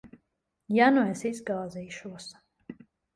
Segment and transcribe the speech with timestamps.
[0.75, 2.31] Ja nu es izgāzīšos?